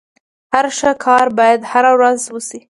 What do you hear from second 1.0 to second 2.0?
کار بايد هره